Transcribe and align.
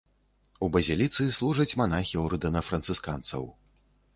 У 0.67 0.69
базіліцы 0.75 1.27
служаць 1.39 1.77
манахі 1.81 2.17
ордэна 2.25 2.65
францысканцаў. 2.71 3.43